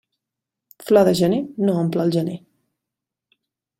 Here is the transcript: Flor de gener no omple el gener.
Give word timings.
Flor 0.87 1.03
de 1.09 1.13
gener 1.19 1.41
no 1.67 1.77
omple 1.83 2.03
el 2.07 2.15
gener. 2.19 2.39